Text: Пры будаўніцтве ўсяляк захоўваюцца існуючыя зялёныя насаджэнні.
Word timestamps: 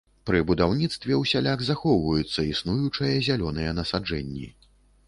Пры 0.27 0.39
будаўніцтве 0.51 1.19
ўсяляк 1.23 1.59
захоўваюцца 1.67 2.49
існуючыя 2.55 3.23
зялёныя 3.31 3.79
насаджэнні. 3.83 4.47